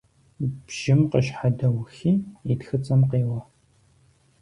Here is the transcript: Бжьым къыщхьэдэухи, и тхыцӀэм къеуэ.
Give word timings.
Бжьым 0.65 1.01
къыщхьэдэухи, 1.11 2.11
и 2.51 2.53
тхыцӀэм 2.59 3.01
къеуэ. 3.09 3.39